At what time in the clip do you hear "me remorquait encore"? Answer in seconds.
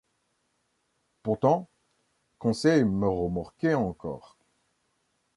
2.85-4.35